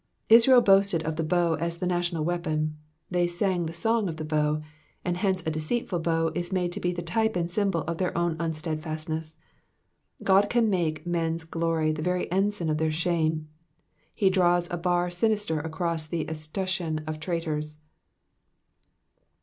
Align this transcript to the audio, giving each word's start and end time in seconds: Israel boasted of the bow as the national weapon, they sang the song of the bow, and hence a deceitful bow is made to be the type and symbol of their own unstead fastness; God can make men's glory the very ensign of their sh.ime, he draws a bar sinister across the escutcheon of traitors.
Israel 0.29 0.61
boasted 0.61 1.03
of 1.03 1.15
the 1.15 1.23
bow 1.23 1.53
as 1.57 1.77
the 1.77 1.85
national 1.85 2.23
weapon, 2.23 2.75
they 3.11 3.27
sang 3.27 3.67
the 3.67 3.71
song 3.71 4.09
of 4.09 4.17
the 4.17 4.25
bow, 4.25 4.59
and 5.05 5.17
hence 5.17 5.45
a 5.45 5.51
deceitful 5.51 5.99
bow 5.99 6.31
is 6.33 6.51
made 6.51 6.71
to 6.71 6.79
be 6.79 6.91
the 6.91 7.03
type 7.03 7.35
and 7.35 7.51
symbol 7.51 7.81
of 7.81 7.99
their 7.99 8.17
own 8.17 8.35
unstead 8.39 8.81
fastness; 8.81 9.37
God 10.23 10.49
can 10.49 10.71
make 10.71 11.05
men's 11.05 11.43
glory 11.43 11.91
the 11.91 12.01
very 12.01 12.25
ensign 12.31 12.67
of 12.67 12.79
their 12.79 12.89
sh.ime, 12.89 13.47
he 14.15 14.31
draws 14.31 14.67
a 14.71 14.77
bar 14.77 15.11
sinister 15.11 15.59
across 15.59 16.07
the 16.07 16.27
escutcheon 16.27 17.03
of 17.05 17.19
traitors. 17.19 17.81